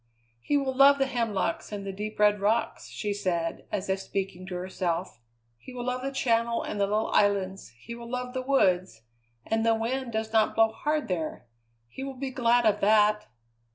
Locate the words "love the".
0.73-1.05, 5.85-6.11, 8.09-8.41